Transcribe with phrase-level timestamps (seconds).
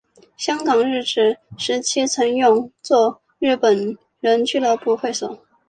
[0.35, 5.39] 香港日治时期曾用作日本人俱乐部会所。